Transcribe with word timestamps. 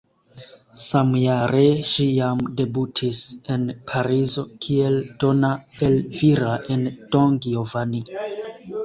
Samjare 0.83 1.65
ŝi 1.89 2.07
jam 2.13 2.39
debutis 2.61 3.19
en 3.55 3.67
Parizo 3.91 4.45
kiel 4.67 4.97
Donna 5.25 5.53
Elvira 5.89 6.55
en 6.77 6.89
"Don 7.15 7.37
Giovanni". 7.49 8.03